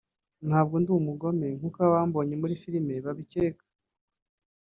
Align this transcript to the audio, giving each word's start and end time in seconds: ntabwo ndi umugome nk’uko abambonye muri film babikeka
ntabwo 0.47 0.75
ndi 0.81 0.89
umugome 0.99 1.47
nk’uko 1.57 1.79
abambonye 1.89 2.33
muri 2.41 2.53
film 2.61 2.87
babikeka 3.05 3.63